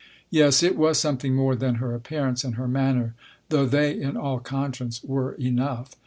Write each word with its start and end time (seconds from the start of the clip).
Yes: 0.31 0.63
it 0.63 0.75
was 0.75 0.97
something 0.97 1.35
more 1.35 1.55
than 1.55 1.75
her 1.75 1.93
appearance 1.93 2.43
and 2.43 2.55
her 2.55 2.67
manner, 2.67 3.13
though 3.49 3.67
they, 3.67 3.91
in 3.93 4.17
all 4.17 4.39
conscience, 4.39 4.99
were 5.03 5.33
enough. 5.33 5.95